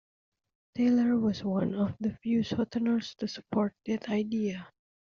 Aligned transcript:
Taylor 0.73 1.19
was 1.19 1.43
one 1.43 1.75
of 1.75 1.95
the 1.99 2.11
few 2.23 2.41
Southerners 2.41 3.13
to 3.19 3.27
support 3.27 3.75
that 3.85 4.09
idea. 4.09 4.67